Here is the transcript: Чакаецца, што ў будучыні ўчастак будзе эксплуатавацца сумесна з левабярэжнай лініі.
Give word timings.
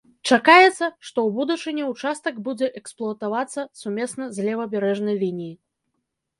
Чакаецца, 0.27 0.87
што 1.09 1.19
ў 1.23 1.33
будучыні 1.35 1.83
ўчастак 1.91 2.41
будзе 2.49 2.71
эксплуатавацца 2.83 3.69
сумесна 3.85 4.33
з 4.39 4.49
левабярэжнай 4.51 5.15
лініі. 5.25 5.55